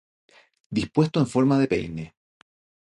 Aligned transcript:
Dispuesto 0.77 1.19
en 1.19 1.27
forma 1.33 1.59
de 1.59 1.67
peine. 1.73 2.05